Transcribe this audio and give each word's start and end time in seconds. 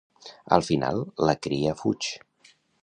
Al 0.57 0.63
final, 0.69 1.03
la 1.31 1.37
cria 1.47 1.77
fuig. 1.85 2.11